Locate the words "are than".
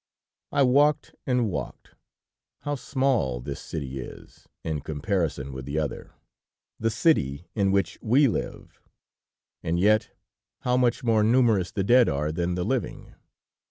12.09-12.55